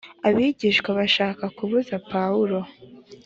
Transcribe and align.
abigishwa 0.27 0.89
bashaka 0.99 1.43
kubuza 1.57 1.95
pawulo 2.11 2.59